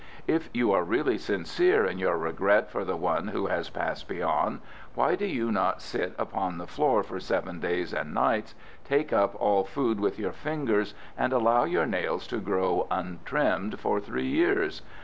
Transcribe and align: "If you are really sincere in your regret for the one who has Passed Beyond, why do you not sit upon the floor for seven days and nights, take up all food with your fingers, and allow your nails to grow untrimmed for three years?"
"If 0.25 0.49
you 0.51 0.71
are 0.71 0.83
really 0.83 1.19
sincere 1.19 1.85
in 1.85 1.99
your 1.99 2.17
regret 2.17 2.71
for 2.71 2.83
the 2.83 2.95
one 2.97 3.27
who 3.27 3.45
has 3.45 3.69
Passed 3.69 4.07
Beyond, 4.07 4.59
why 4.95 5.13
do 5.13 5.27
you 5.27 5.51
not 5.51 5.79
sit 5.79 6.15
upon 6.17 6.57
the 6.57 6.65
floor 6.65 7.03
for 7.03 7.19
seven 7.19 7.59
days 7.59 7.93
and 7.93 8.11
nights, 8.11 8.55
take 8.83 9.13
up 9.13 9.39
all 9.39 9.63
food 9.63 9.99
with 9.99 10.17
your 10.17 10.33
fingers, 10.33 10.95
and 11.15 11.31
allow 11.31 11.65
your 11.65 11.85
nails 11.85 12.25
to 12.29 12.39
grow 12.39 12.87
untrimmed 12.89 13.79
for 13.79 13.99
three 13.99 14.25
years?" 14.25 14.81